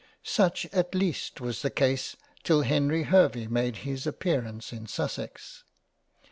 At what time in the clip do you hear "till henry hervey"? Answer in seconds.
2.41-3.45